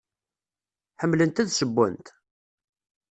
Ḥemmlent 1.01 1.41
ad 1.41 1.49
ssewwent? 1.51 2.07